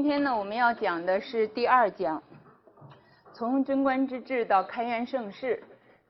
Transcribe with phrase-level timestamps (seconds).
[0.00, 2.22] 今天呢，我们要讲的是第二讲，
[3.34, 5.62] 从贞观之治到开元盛世。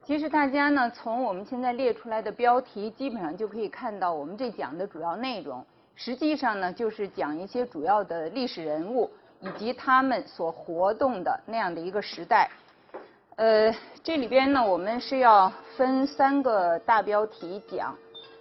[0.05, 5.67] 其实大家呢，从我们现在列出来的标题，基本上就可以看到我们这讲的主要内容。
[5.97, 9.11] 实际上呢，就是讲一些主要的历史人物
[9.41, 12.49] 以及他们所活动的那样的一个时代。
[13.35, 17.93] 呃，这里边呢，我们是要分三个大标题讲，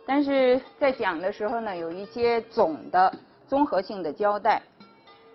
[0.06, 3.12] 但是在讲的时候呢，有一些总的
[3.48, 4.62] 综合性的交代。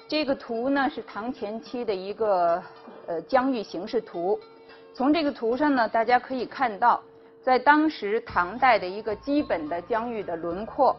[0.06, 2.62] 这个图呢是唐前期的一个
[3.06, 4.38] 呃疆域形势图。
[4.92, 7.02] 从这个图上呢，大家可以看到，
[7.42, 10.94] 在当时唐代的一个基本的疆域的轮廓。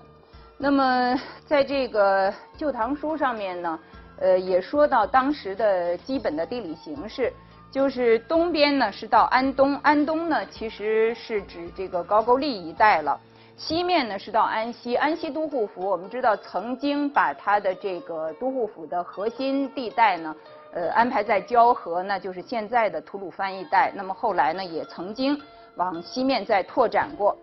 [0.58, 3.80] 那么在这个《旧唐书》上面呢，
[4.20, 7.32] 呃也说到当时的基本的地理形势，
[7.72, 13.20] 就是东边呢是到安东，安东呢其实是指这个高句丽一带了。
[13.58, 20.36] 西面呢是到安西，安西都护府，我们知道曾经把它的这个都护府的核心地带呢，
[20.74, 23.92] 呃安排在交河，那就是现在的吐鲁番一带。
[23.96, 25.42] 那么后来呢，也曾经
[25.76, 27.36] 往西面再拓展过。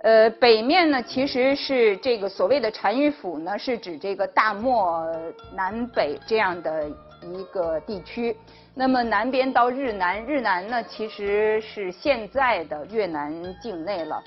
[0.00, 5.06] 呃，北面呢其实是这个所谓的单于府呢，是指这个大漠
[5.54, 6.88] 南北这样的
[7.20, 8.34] 一个地区。
[8.74, 13.32] 那么南边到日南，日南呢其实是现在的越南
[13.62, 14.20] 境内了。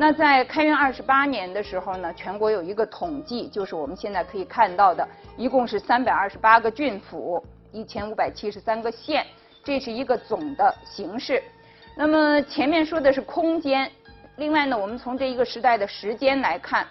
[0.00, 9.26] 那在开元二十八年的时候呢，全国有一个统计，就是我们现在可以看到的，一共是三百二十八个郡府，一千五百七十三个县，
[9.64, 11.42] 这是一个总的形式。
[11.96, 13.90] 那么前面说的是空间，
[14.36, 16.86] 另外呢，我们从这一个时代的时间来看，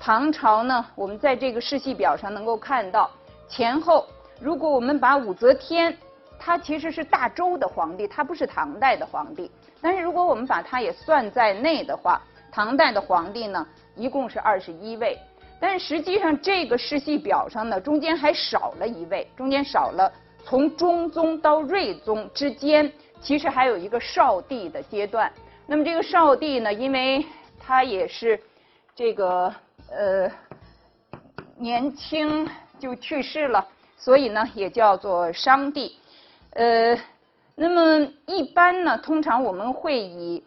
[0.00, 3.10] 唐朝呢，我们在这个世系表上能够看到
[3.50, 4.06] 前后，
[4.40, 5.94] 如果我们把武则天，
[6.38, 9.50] 他其实是大周的皇帝，他不是唐代的皇帝，
[9.82, 12.18] 但是如果我们把他也算在内的话。
[12.50, 15.18] 唐代的皇帝呢，一共是二十一位，
[15.60, 20.10] 但实际上这个世系表上呢，中间还少了一位，中间少了
[20.44, 22.90] 从中宗到睿宗之间，
[23.20, 25.30] 其实还有一个少帝的阶段。
[25.66, 27.26] 那么这个少帝呢，因为
[27.58, 28.40] 他也是
[28.94, 29.52] 这个
[29.90, 30.30] 呃
[31.58, 32.48] 年轻
[32.78, 35.98] 就去世了，所以呢也叫做商帝。
[36.50, 36.96] 呃，
[37.54, 40.42] 那么一般呢，通常我们会以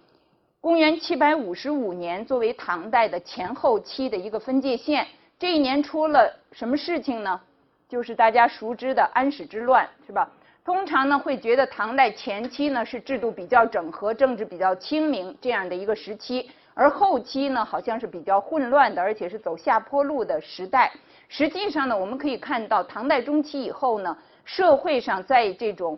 [0.61, 5.07] 公元七百五十五年作为唐代的前后期的一个分界线，
[5.39, 7.39] 这一年出了什么事情呢？
[7.87, 10.29] 就是大家熟知的安史之乱，是吧？
[10.65, 20.91] 通常呢会觉得唐代前期呢是制度比较整合、政治比较清明这样的一个时期，而后期呢好像是比较混乱的，而且是走下坡路的时代。
[21.29, 25.97] 实际上呢，我们可以看到唐代中期以后呢，社会上在这种。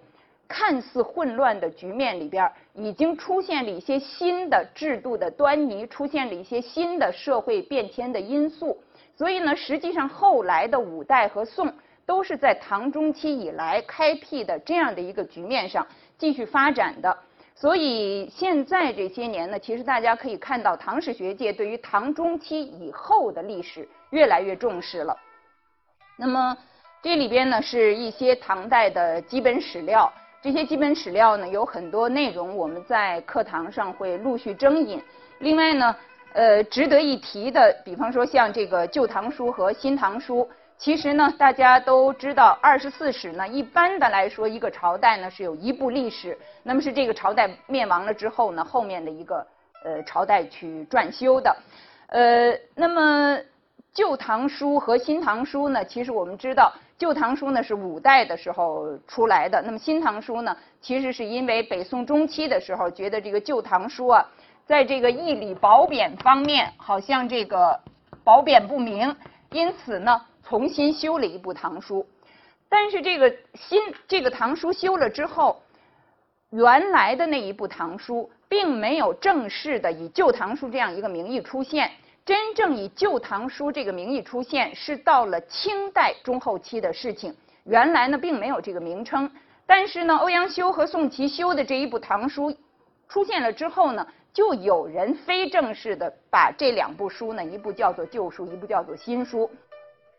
[0.51, 8.77] 看似混乱的局面里边，已经出现了一些新的制度的端倪，出现了一些新的社会变迁的因素。
[9.15, 11.73] 所以呢，实际上后来的五代和宋
[12.05, 17.17] 都是在唐中期以来开辟的这样的一个局面上继续发展的。
[17.55, 25.15] 所以现在这些年呢，其实大家可以看到，唐史学界对于唐中期以后的历史越来越重视了。
[26.17, 26.57] 那么
[27.01, 30.11] 这里边呢，是一些唐代的基本史料。
[30.41, 34.99] 这些基本史料呢，有很多内容我们在课堂上会陆续征引。
[35.37, 35.95] 另外呢，
[36.33, 40.39] 呃，值得一提的，比方说像这个《旧唐书》和《新唐书》，
[40.79, 49.45] 其实呢，大家都知道，二十四史呢，一般的来说，一个朝代呢是有一部历史，那么是这个朝代灭亡了之后呢，后面的一个
[49.83, 51.55] 呃朝代去撰修的。
[52.07, 53.37] 呃，那么
[53.93, 56.71] 《旧唐书》和《新唐书》呢，其实我们知道。
[57.01, 64.23] 《旧唐书》呢是五代的时候出来的，那么《新唐书》呢，其实是因为北宋中期的时候觉得这个《旧唐书》啊，
[64.67, 67.77] 在这个义理褒贬方面好像这个
[68.23, 69.13] 褒贬不明，
[69.49, 72.03] 因此呢重新修了一部《唐书》。
[72.69, 75.59] 但是这个新这个《唐书》修了之后，
[76.51, 81.91] 原来的那一部《唐书》并没有正式的以《旧唐书》这样一个名义出现。
[82.23, 87.35] 真正以《旧唐书》这个名义出现，是到了清代中后期的事情。
[87.63, 89.29] 原来呢，并没有这个名称。
[89.65, 92.51] 但是呢，欧阳修和宋祁修的这一部《唐书》
[93.07, 99.47] 出现了之后呢，就有人非正式的把这两部书呢，一部叫做《旧书》，一部叫做《新书》。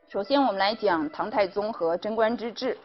[0.09, 2.77] 首先，我们来讲唐太宗和贞观之治。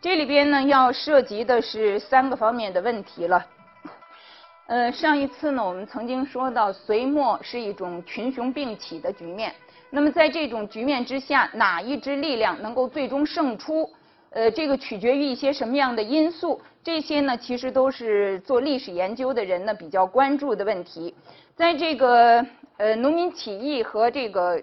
[0.00, 3.44] 这里边呢，要涉及的是三个方面的问题了。
[4.68, 9.54] 呃，上一次呢，我们曾经说到隋末是一种群雄并起的局面。
[9.90, 13.88] 那么在这种局面之下，哪一支力量能够最终胜出？
[14.30, 16.60] 呃，这个取决于一些什么样的因素？
[16.82, 21.14] 这些呢，其实都是做历史研究的人呢比较关注的问题。
[21.54, 22.44] 在这个
[22.76, 24.60] 呃农民起义和这个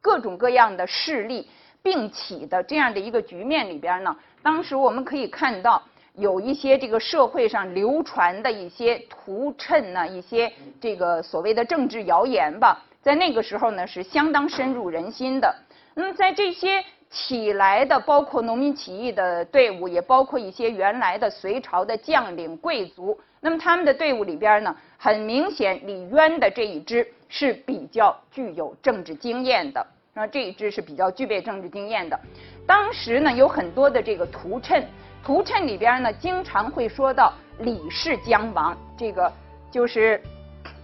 [0.00, 1.48] 各种各样的势力
[1.82, 5.82] 并起的这样的一个局面里边呢，当时我们可以看到
[6.16, 15.54] 有一些这个社会上流传的一些图谶呢，一些这个所谓的政治谣言吧，在那个时候呢是相当深入人心的。
[15.94, 23.18] 那么在这些起来的，包括农民起义的队伍，也包括一些原来的隋朝的将领贵族。
[23.40, 32.18] 那么他们的队伍里边呢，很明显李渊的这一支是比较具有政治经验的，那，这一支是比较具备政治经验的。
[32.66, 34.82] 当时呢，有很多的这个图谶，
[35.24, 39.32] 图谶里边呢，经常会说到李氏将亡，这个
[39.70, 40.22] 就是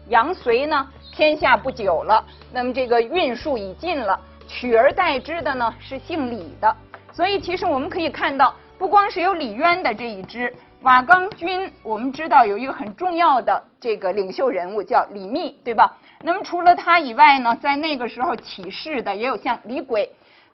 [0.08, 4.18] 杨隋呢，天下不久了，那么这个运数已尽了。
[4.48, 6.76] 取而代之的呢是姓李的，
[7.12, 10.52] 所以其实我们可以看到，不光是有李渊的这一支，
[10.82, 15.96] 瓦岗军我们知道有一个很重要的这个领袖人物叫李密，对吧？
[16.22, 20.10] 那么除了他以外呢，在那个时候起事的也有像李轨，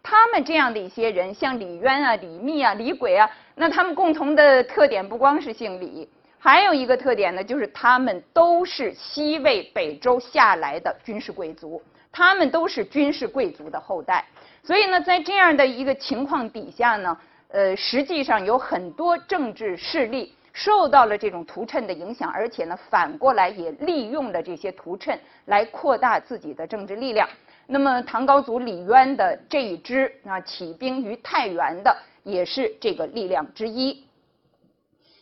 [0.09, 6.09] 他们这样的一些人，像李渊啊、李密啊、李轨啊，那他们共同的特点不光是姓李，
[6.39, 11.83] 还有一个特点呢，就是他们都是西魏北周下来的军事贵族。
[12.13, 14.25] 他们都是军事贵族的后代，
[14.63, 17.19] 所以呢，在这样的一个情况底下呢，
[17.49, 27.29] 呃，实际上有很多政治势力受到了这种图谶的影响，而且呢，反过来也利用了这些图谶来扩大自己的政治力量。
[27.67, 34.07] 那么，唐高祖李渊的这一支啊，起兵于太原的，也是这个力量之一。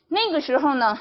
[0.09, 0.99] 那个时候呢，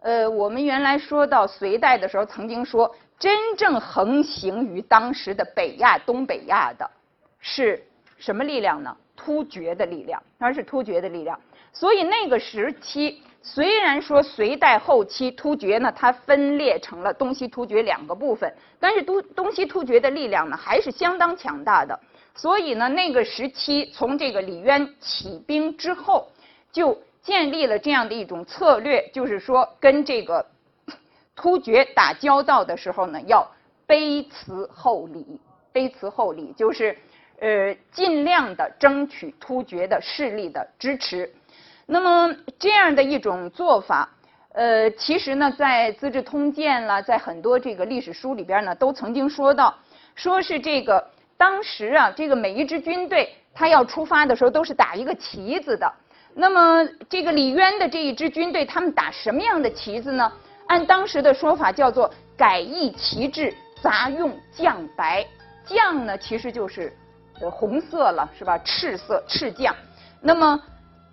[0.00, 2.94] 呃，我们原来说到隋代的时候，曾经说。
[3.16, 6.90] 真正横行于当时的北亚、东北亚的，
[7.38, 7.82] 是
[8.18, 8.94] 什么力量呢？
[9.16, 11.40] 突厥的力量，而是突厥的力量。
[11.74, 18.50] 所以那个时期，虽然说隋代后期突厥呢，它分裂成了东西突厥两个部分，
[18.80, 22.00] 但是东东西突厥的力量呢，还是相当强大的。
[22.34, 26.28] 所以呢，那个时期从这个李渊起兵之后，
[26.72, 30.46] 就建立了这样的一种策略，就是说跟这个。
[31.36, 33.44] 突厥打交道的时候呢，要
[33.88, 35.40] 卑辞厚礼，
[35.72, 36.96] 卑辞厚礼就是
[37.40, 41.28] 呃尽量的争取突厥的势力的支持。
[41.86, 44.08] 那么这样的一种做法，
[44.52, 49.74] 呃，其实呢，在《资治通鉴》了，在很多这个历史书里边呢，都曾经说到，
[50.14, 51.04] 说是这个
[51.36, 55.92] 当时啊，这个每一支军队他要出发的时候都是打一个旗子的。
[56.34, 60.32] 那么这个李渊的这一支军队，他们打什么样的旗子呢？
[60.66, 65.24] 按当时的说法，叫做改易旗帜，杂用绛白。
[65.66, 66.92] 绛呢，其实就是
[67.40, 68.58] 呃红色了，是吧？
[68.64, 69.72] 赤色，赤绛。
[70.20, 70.60] 那么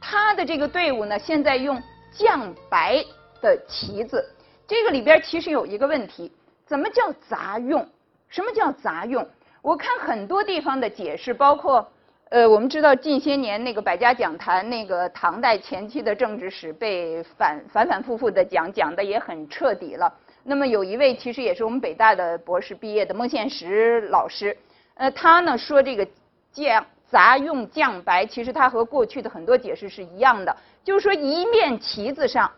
[0.02, 1.82] 他的这个队伍呢，现在用
[2.14, 3.02] 绛白
[3.42, 4.28] 的旗子。
[4.68, 6.30] 这个里边其实有一个问题：
[6.66, 7.88] 怎么叫杂用？
[8.28, 9.26] 什么叫杂用？
[9.62, 11.90] 我看很多地方的解释，包括。
[12.32, 20.10] 呃，我们知道近些年那个百家讲坛，那个唐代前期的政治史被反反反复复的讲，讲的也很彻底了。
[20.46, 24.58] 那么有一位其实也是我们北大的博士毕业的孟宪实老师，
[24.94, 26.08] 呃，他呢说这个
[26.56, 32.50] 绛杂用绛白，其实它和过去的很多解释是一样的，就是说一面旗子上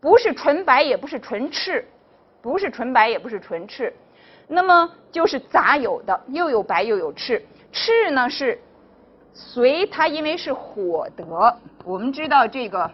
[0.00, 1.86] 不是纯白也不是纯赤，
[2.42, 3.94] 不是纯白也不是纯赤，
[4.48, 7.40] 那么就是杂有的，又有白又有赤，
[7.72, 8.58] 赤呢是。
[9.32, 12.90] 隋它因为是火德，我们知道这个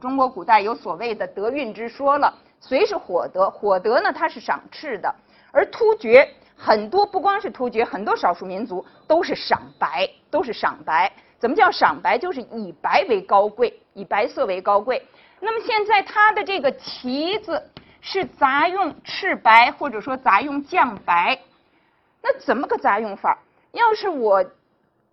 [0.00, 2.32] 中国古代有所谓的德运之说了。
[2.58, 5.14] 隋是火德，火德呢它是赏赤的，
[5.52, 6.26] 而突厥
[6.56, 11.12] 很多不光是突厥，很多少数民族都是赏白，都是赏白。
[11.38, 12.16] 怎么叫赏白？
[12.18, 15.06] 就是以白为高贵，以白色为高贵。
[15.40, 17.62] 那么现在它的这个旗子
[18.00, 21.38] 是杂用赤白，或者说杂用绛白，
[22.22, 23.38] 那怎么个杂用法？
[23.72, 24.44] 要是我。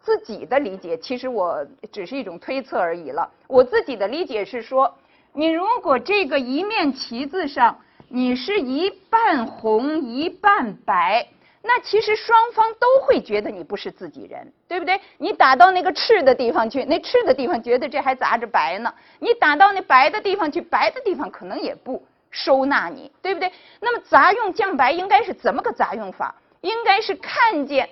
[0.06, 3.32] 自己的理解，其实我只是一种推测而已了。
[3.48, 4.94] 我自己的理解是说，
[5.32, 11.26] 你如果这个一面旗子上你是一半红一半白，
[11.66, 15.00] 那其实双方都会觉得你不是自己人，对不对？
[15.18, 23.50] 你打到那个赤的地方去，那赤的地方觉得这还杂着白呢；你打到那白的地方去，白的地方可能也不收纳你，对不对？
[23.80, 26.36] 那么杂用降白应该是怎么个杂用法？
[26.60, 27.90] 应该是看见。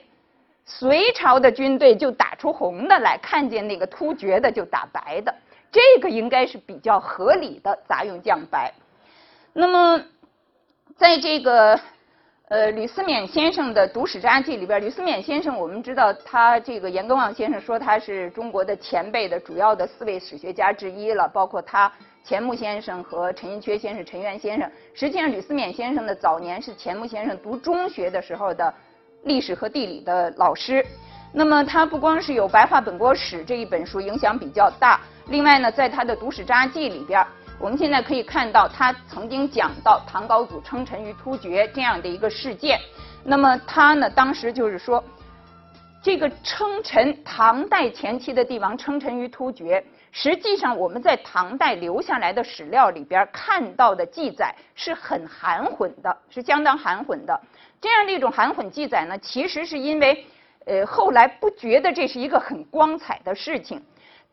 [0.65, 5.33] 隋朝的军队就打出红的来，看见那个突厥的就打白的，
[5.71, 8.71] 这个应该是比较合理的杂用降白。
[9.53, 10.01] 那么，
[10.97, 11.77] 在这个
[12.51, 21.89] 呃吕思勉先生的《读史札记》里边，吕思勉先生我们知道他这个严耕望先生说他是中国的前辈的主要的四位史学家之一了，包括他
[22.25, 24.69] 钱穆先生和陈寅恪先生、陈垣先生。
[24.93, 28.73] 实际上，吕思勉先生的早年是钱穆先生读中学的时候的。
[29.23, 30.83] 历史和地理的老师。
[31.31, 37.23] 那么他不光是有《白话本国史》这一本书影响比较大，另外呢，在他的《读史札记》里边，
[37.61, 42.79] 我们现在可以看到他曾经讲到唐高祖称臣于突厥这样的一个事件。
[43.23, 45.03] 那么他呢，当时就是说，
[46.01, 57.39] 这个称臣，唐代前期的帝王称臣于突厥，实际上我们在唐代留下来的史料里边看到的记载是很含混的，是相当含混的。
[57.79, 60.25] 这样的一种含混记载呢，其实是因为。
[60.63, 63.81] 呃，后来不觉得这是一个很光彩的事情，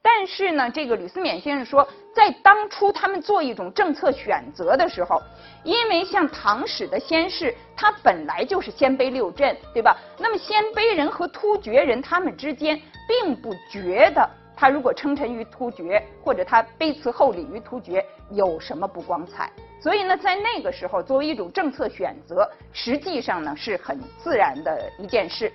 [0.00, 5.21] 但是呢，这个吕思勉先生说，在当初他们做一种政策选择的时候，
[5.64, 9.97] 因为像唐史的先世，他本来就是鲜卑六镇，对吧？
[10.19, 19.50] 那么鲜卑人和突厥人他们之间，并不觉得他如果称臣于突厥，或者他卑辞厚礼于突厥，有什么不光彩。
[19.81, 25.52] 所以呢，在那个时候，作为一种政策选择，实际上呢是很自然的一件事。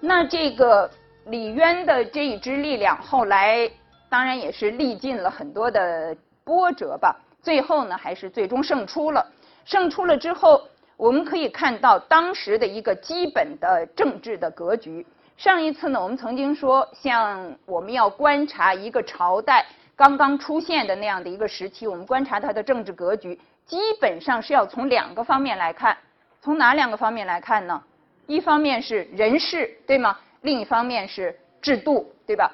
[0.00, 0.90] 那这个
[1.26, 3.70] 李渊的这一支力量，后来
[4.10, 6.14] 当然也是历尽了很多的
[6.44, 7.16] 波折吧。
[7.42, 9.26] 最后呢，还是最终胜出了。
[9.64, 10.62] 胜出了之后，
[10.96, 15.06] 我们可以看到当时的一个基本的政治的格局。
[15.36, 19.64] 上一次呢，我们曾经说，像我们要观察一个朝代
[19.96, 25.96] 刚刚出现的那样的一个时期，我们观察它的政治格局，基本上是要从两个方面来看。
[26.42, 27.82] 从哪两个方面来看呢？
[28.26, 30.16] 一方面是人事，对吗？
[30.44, 32.52] 另一方面是制度，对吧？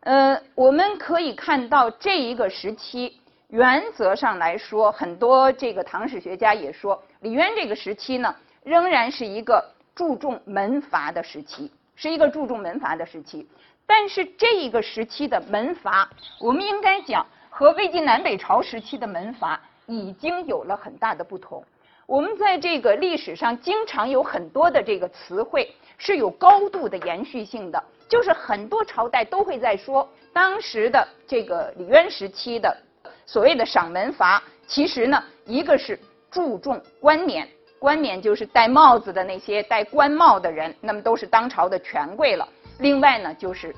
[0.00, 13.48] 呃，我们可以看到这一个时期，原则上来说，很多这个唐史学家也说，李渊这个时期呢，仍然是一个注重门阀的时期，是一个注重门阀的时期。
[13.86, 21.64] 但是这一个时期的门阀，我们应该讲和魏晋南北朝时期的门阀已经有了很大的不同。
[22.04, 25.74] 我们在这个历史上经常有很多的这个词汇
[26.04, 32.76] 是有高度的延续性的，就是很多朝代都会在说当时的这个李渊时期的
[33.24, 35.96] 所谓的赏门阀，其实呢，一个是
[36.28, 42.48] 注重冠冕，冠冕就是戴帽子的那些戴官帽的人，那么都是当朝的权贵了。
[42.80, 43.72] 另外呢，就是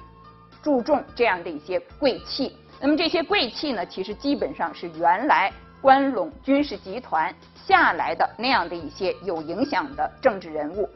[0.63, 5.53] 注重这样的一些贵气，那么这些贵气呢，其实基本上是原来
[5.83, 7.35] 关陇军事集团。
[7.67, 10.87] 下来的那样的一些有影响的政治人物，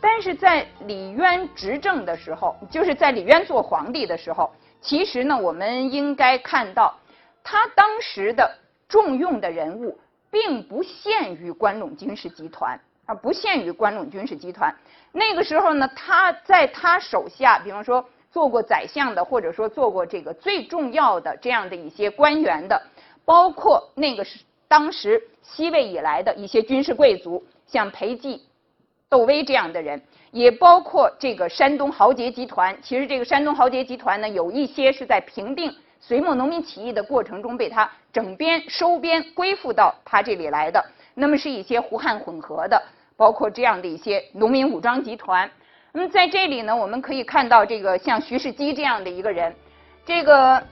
[0.00, 6.96] 但是在李渊执政的时候，就是在李渊做皇帝的时候，其实呢，我们应该看到
[7.44, 8.50] 他当时的
[8.88, 9.98] 重用的人物，
[10.30, 14.74] 并不限于关陇军事集团啊，不限于关陇军事集团。
[15.12, 22.80] 那个时候呢，他在他手下，比方说做过宰相的，或者说做过这个最重要的这样的一些官员的，
[23.24, 24.40] 包括那个是。
[24.70, 28.38] 当时西魏以来的一些军事贵族，像裴寂、
[29.10, 30.00] 窦威这样的人，
[30.30, 32.76] 也包括这个山东豪杰集团。
[32.80, 40.82] 其实这个山东豪杰集团呢，有一些是在平定隋末农民起义的过程中被他整编、收编、归附到他这里来的。
[41.14, 42.80] 那么是一些胡汉混合的，
[43.16, 45.50] 包括这样的一些农民武装集团。
[45.92, 49.54] 那么在这里呢，我们可以看到这个像徐世基这样的一个人，
[50.06, 50.62] 这个。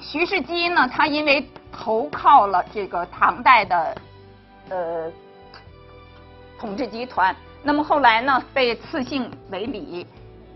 [0.00, 3.96] 徐世基呢，他因为投靠了这个唐代的
[4.70, 5.12] 呃
[6.58, 10.06] 统治集团，那么后来呢被赐姓为李，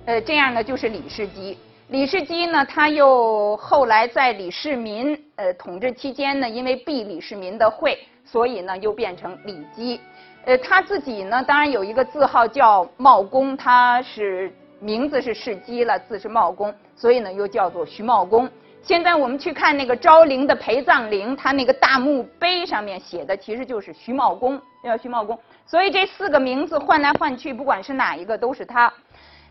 [0.07, 1.57] 呃，这样呢就是李世基。
[1.89, 10.01] 李世基呢，他又后来在李世民呃统治期间呢，因为避李世民的讳，所以呢又变成李基。
[10.45, 18.49] 呃，他自己呢，当然有一个字号叫茂公，他是名字是世基了，字是茂公，所以呢又叫做徐茂公。
[18.87, 25.37] 现在我们去看那个昭陵的陪葬陵，它那个大墓碑上面写的其实就是徐茂公，叫徐茂公。
[25.67, 28.93] 所以这四个名字换来换去，不管是哪一个都是他。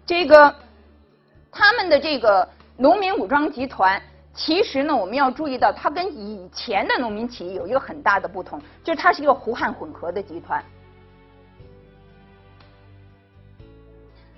[0.06, 0.56] 这个
[1.52, 4.02] 他们的这个农民武装集团，
[4.34, 10.64] 其实呢，我们要注意到，它跟以前的农民起义有一个很大的不同，就是它是一个胡汉混合的集团。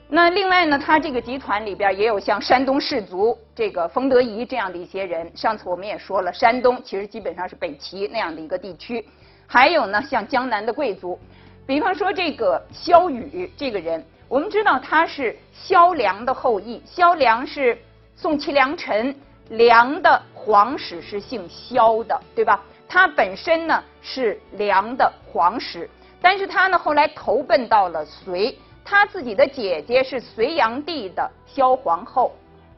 [0.10, 5.30] 那另外呢，他这个集团里边也有像山东士族这个封德仪这样的一些人。
[5.36, 9.06] 上次我们也说了，山东其实基本上是北齐那样的一个地区。
[9.46, 11.20] 还有呢，像江南的贵族，
[11.66, 16.82] 比方说这个萧雨这个人，我们知道他是萧梁的后裔。
[16.86, 17.78] 萧梁是
[18.16, 19.14] 宋齐梁陈，
[19.50, 22.64] 梁的皇室是姓萧的，对吧？
[22.88, 25.90] 他本身呢是梁的皇室，
[26.22, 28.58] 但是他呢后来投奔到了隋。
[28.90, 32.32] 他自己的姐姐是隋炀帝的萧皇后，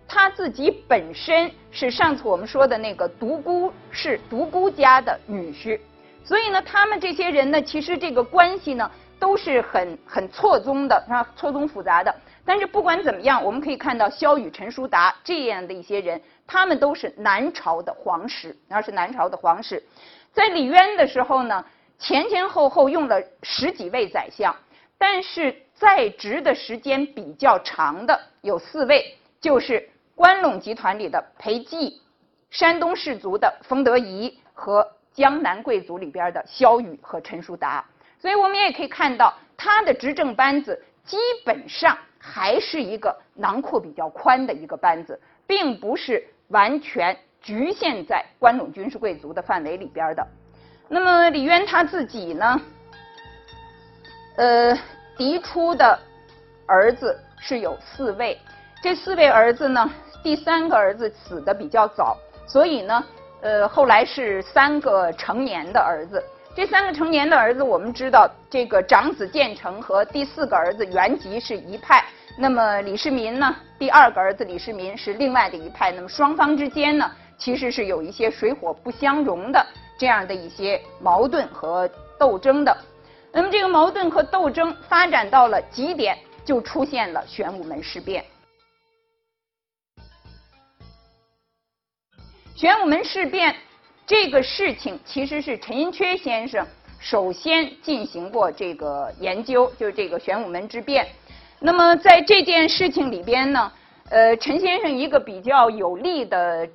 [0.07, 5.79] 他自己本身是上次我们说的那个独孤氏独孤家的女婿，
[6.25, 8.89] 所以呢，他们这些人呢，其实这个关系呢，
[9.19, 11.23] 都是很很错综的，啊？
[11.35, 12.11] 错综复杂的。
[12.43, 19.83] 但是不管怎么样，我们可以看到萧雨、陈叔达这样的一些人，他们都是南朝的皇室，那是南朝的皇室。
[20.33, 21.63] 在李渊的时候呢，
[21.99, 24.55] 前前后后用了十几位宰相，
[24.99, 31.93] 但是在职的时间比较长的有四位，就是关陇集团里的裴寂、
[32.51, 37.83] 山东士族的冯德仪和江南贵族里边的萧雨和陈叔达。
[38.19, 41.97] 所以我们也可以看到，他的执政班子基本上。
[42.21, 50.27] 还是一个囊括比较宽的一个班子，并不是完全局限在关陇军事贵族的范围里边的。
[50.89, 52.59] 那么李渊他自己呢，
[54.39, 54.73] 呃，
[55.17, 55.99] 嫡出的
[56.65, 58.39] 儿子是有四位，
[58.81, 59.91] 这四位儿子呢，
[60.23, 62.17] 第三个儿子死的比较早，
[62.47, 63.03] 所以呢，
[63.41, 66.23] 呃，后来是三个成年的儿子。
[66.55, 72.01] 这三个成年的儿子，我们知道，这个长子建成和第四个儿子元吉是一派。
[72.37, 75.91] 那么李世民呢，第二个儿子李世民是另外的一派。
[75.91, 79.61] 那么双方之间呢，其实是有一些水火不相容的
[79.97, 82.73] 这样的一些矛盾和斗争的。
[83.31, 88.25] 那么这个矛盾和斗争发展到了极点，就出现了玄武门事变。
[92.55, 93.55] 玄武门事变。
[94.07, 96.65] 这个事情其实是陈寅恪先生
[96.99, 101.07] 首先进行过这个研究，就是这个玄武门之变。
[101.59, 103.71] 那么在这件事情里边呢，
[104.09, 106.67] 呃，陈先生一个比较有力的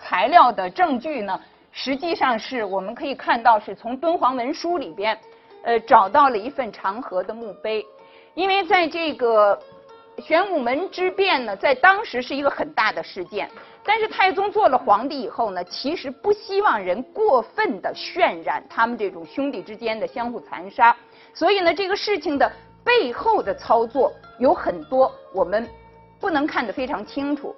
[0.00, 1.38] 材料的证据呢，
[1.72, 5.18] 实际上是我们可以看到是从敦煌文书里边，
[5.64, 7.84] 呃，找到了一份长河的墓碑，
[8.34, 9.58] 因为在这个
[10.18, 13.48] 玄武门之变呢，在当时是一个很大的事件。
[13.84, 20.96] 但是太宗做了皇帝以后呢，其实不希望人过分的渲染他们这种兄弟之间的相互残杀，
[21.34, 22.50] 所以呢，这个事情的
[22.84, 25.68] 背后的操作有很多我们
[26.20, 27.54] 不能看得非常清楚。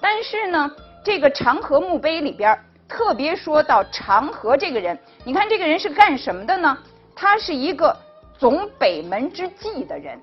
[0.00, 0.70] 但是呢，
[1.04, 6.76] 这个长河墓碑里边特别说到长河这个人，你看这个人是干什么的呢？
[7.14, 7.96] 他是一个
[8.38, 10.20] 总北门之计的人。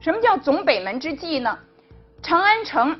[0.00, 1.58] 什么叫总北门之计呢？
[2.22, 2.98] 长安城。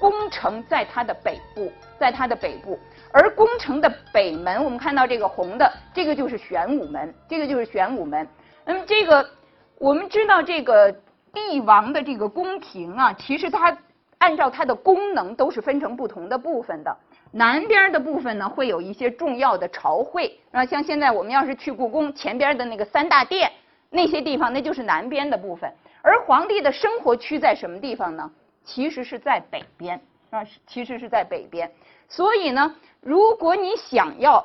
[0.00, 2.78] 宫城在它的北部，在它的北部，
[3.12, 8.26] 而宫城的北门，我们看到这个红的，这个就是玄武门，这个就是玄武门。
[8.64, 9.28] 那么这个，
[9.76, 10.90] 我们知道这个
[11.34, 13.76] 帝王的这个宫廷啊，其实它
[14.16, 16.96] 按照它的功能都是分成不同的部分的。
[17.32, 23.50] 南边的部分呢，会有一些重要的朝会，啊，像现在我们要是去故宫前边的那个三大殿，
[23.88, 25.72] 那些地方那就是南边的部分。
[26.02, 28.30] 而皇帝的生活区在什么地方呢？
[28.64, 31.70] 其实是在北边啊，其实是在北边。
[32.08, 34.44] 所以呢，如果你想要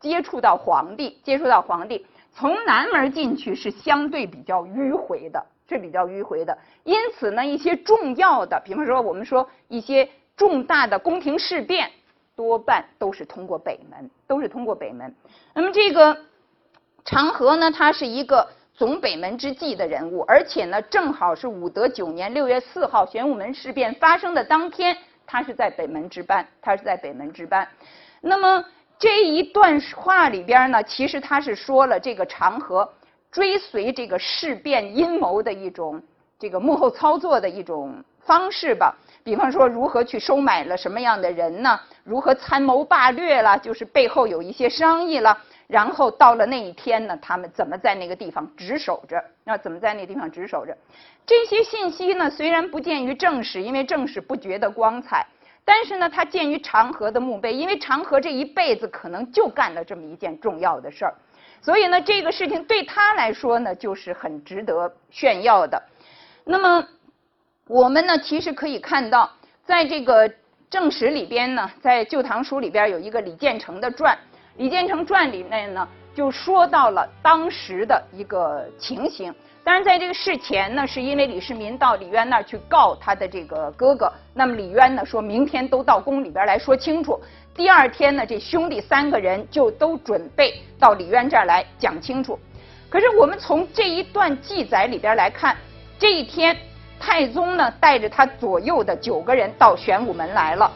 [0.00, 6.56] 接触到皇帝，接触到皇帝，从南门进去是相对比较迂回的，是比较迂回的。
[6.82, 11.90] 因此呢，一些重要的，比方说我们说一些重大的宫廷事变，
[12.36, 15.12] 多半都是通过北门，都是通过北门。
[15.54, 16.16] 那么这个
[17.04, 18.46] 长河呢，他是一个。
[18.78, 24.94] 总北门之计的人物，而且呢，正好是武德九年六月四号玄武门事变发生的当天，
[25.26, 27.66] 他是在北门值班，他是在北门值班。
[28.20, 28.62] 那么
[28.98, 32.86] 这一段话里边呢，其实他是说了这个长河
[33.32, 36.02] 追随这个事变阴谋的一种
[36.38, 38.94] 这个幕后操作的一种方式吧。
[39.24, 41.80] 比方说，如何去收买了什么样的人呢？
[42.04, 43.58] 如何参谋霸略了？
[43.58, 45.36] 就是背后有一些商议了。
[45.66, 49.20] 然后到了那一天呢，他们怎么在那个地方值守着？
[49.42, 50.76] 那怎么在那地方值守着？
[51.26, 55.26] 这些信息呢，虽然不见于正史，因为正史不觉得光彩，
[55.64, 61.14] 但是呢，它见于长河的墓碑，因为长河这一辈子可能就干了这么一件重要的事儿，
[61.60, 65.82] 所以呢，这个事情对他来说呢，就是很值得炫耀的。
[66.44, 66.86] 那么，
[67.68, 69.28] 我们呢，其实可以看到，
[69.64, 70.30] 在这个
[70.70, 74.16] 正史里边呢，在《旧唐书》里边有一个李建成的传。
[74.56, 79.34] 李建成传里面呢，就说到了当时的一个情形。
[79.64, 84.12] 当然，在这个事前呢，是因为李世民到李渊那儿去告他的这个哥哥。
[84.32, 87.20] 那么李渊呢，说明天都到宫里边来说清楚。
[87.52, 92.38] 第二天呢，这兄弟三个人就都准备到李渊这儿来讲清楚。
[92.88, 95.56] 可是我们从这一段记载里边来看，
[95.98, 96.56] 这一天
[96.98, 100.70] 太宗呢带着他左右的九个人到玄武门来了，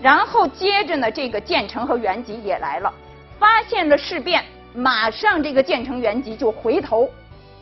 [0.00, 2.92] 然后接着呢，这个建成和元吉也来了。
[3.38, 7.10] 发现了事变，马上这个建成元吉就回头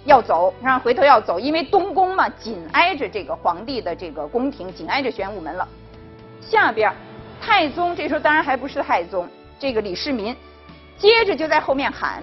[0.04, 5.66] 要走，让回头要走，因为东宫嘛紧挨着这个皇帝的这个宫廷，紧挨着玄武门了。
[6.40, 6.92] 下边
[7.40, 9.26] 太宗这时候当然还不是太宗，
[9.58, 10.36] 这个李世民
[10.98, 12.22] 接着就在后面喊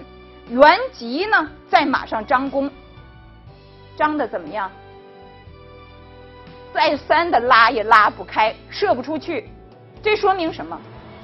[0.50, 2.70] 元吉呢在马上张弓，
[3.96, 4.70] 张的怎么样？
[6.72, 9.48] 再三的拉也拉不开，射不出去，
[10.02, 10.80] 这说明什么？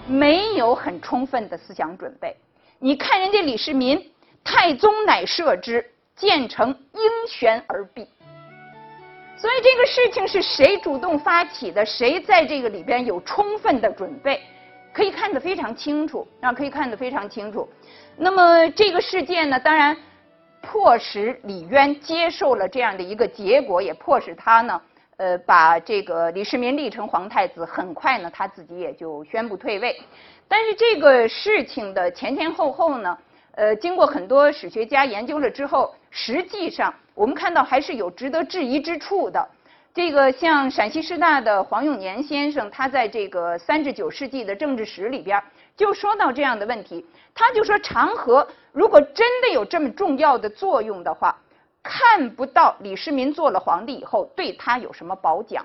[0.06, 2.36] 没有很充分的思想准备。
[2.78, 4.10] 你看人家李世民，
[4.42, 5.84] 太宗乃射之，
[6.16, 8.06] 箭成应旋而毙。
[9.36, 11.84] 所以这个事情是谁主动发起的？
[11.84, 14.40] 谁在这个里边有充分的准备？
[14.92, 17.68] 可以看得非常清楚啊，可以看得非常清楚。
[18.16, 19.96] 那么这个事件呢，当然
[20.62, 24.80] 迫使李渊接受了这样的一个结果，也迫使他呢。
[25.16, 29.96] 呃，把这个李世民立成皇太子，很快呢，他自己也就宣布退位。
[30.48, 33.16] 但是这个事情的前前后后呢，
[33.52, 39.48] 呃，经过很多史学家研究了之后，实际上我们看到还是有值得质疑之处的。
[39.94, 45.40] 这个像陕西师大的黄永年先生，他在这个三至九世纪的政治史里边
[45.76, 51.36] 就说到这样的问题，他就说长河如果真的有这么重要的作用的话。
[51.84, 55.64] 看不到李世民做了皇帝以后对他有什么褒奖，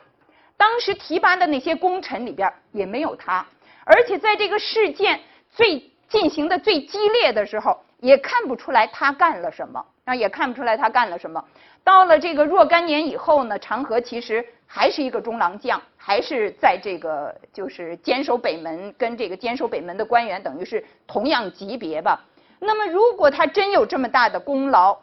[0.58, 3.44] 当时提拔的那些功臣里边也没有他，
[3.86, 11.44] 而且在这个事件最进行的最激烈的时候，也看不出来他干了什么啊，也看不出来他干了什么。
[11.86, 22.20] 到了这个若干年以后呢，长河其实还是一个中郎将，还是在这个就是坚守北门，跟这个坚守北门的官员等于是同样级别吧。
[22.60, 25.00] 那么如果他真有这么大的功劳，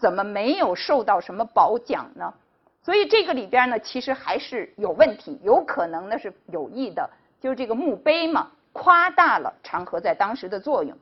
[0.00, 2.32] 怎么没有受到什么褒奖呢？
[2.82, 7.08] 所以这个里边呢，其实还是有问题，有可能呢是有意的，
[7.40, 10.94] 就是这个墓碑嘛，夸大了长河在当时的作用。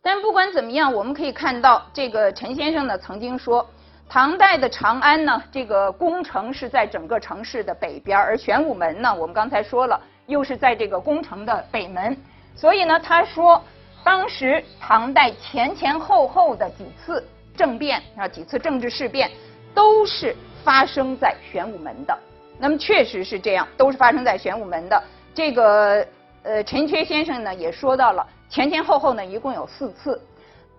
[0.00, 3.66] 但不管怎么样，我们可以看到，这个陈先生呢曾经说，
[4.08, 12.16] 唐代的长安呢，这个宫城是在整个城市的北边，而玄武门呢，我们刚才说了，又是在这个宫城的北门，
[12.56, 13.62] 所以呢，他说，
[14.02, 17.22] 当时唐代前前后后的几次。
[17.56, 19.30] 政变啊，几次政治事变
[19.74, 22.18] 都是发生在玄武门的。
[22.58, 25.02] 那么确实是这样，都是发生在玄武门的。
[25.34, 26.06] 这个
[26.42, 30.20] 呃，陈缺先生呢也说到了前前后后呢一共有四次，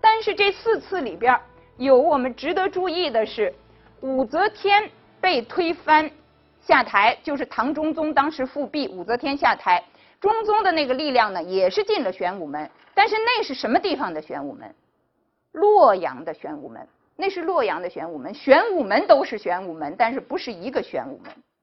[0.00, 1.38] 但是这四次里边
[1.76, 3.52] 有我们值得注意的是，
[4.00, 4.88] 武则天
[5.20, 6.10] 被推翻
[6.62, 9.82] 下台，就是唐中宗当时复辟，武则天下台，
[10.20, 14.74] 中宗的那个力量呢也是进了玄武门，但是那是什么地方的玄武门？
[15.56, 21.32] 洛阳的玄武门，那是洛阳的玄武门，玄武门都是玄武门，但是不是一个玄武门。